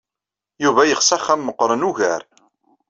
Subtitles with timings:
[0.63, 2.21] Yuba yeɣs axxam meɣɣren ugar.